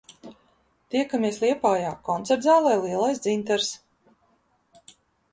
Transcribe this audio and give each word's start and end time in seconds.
"Tiekamies 0.93 1.35
Liepājā, 1.43 1.91
koncertzālē 2.07 2.71
“Lielais 2.85 3.21
dzintars”!" 3.25 3.69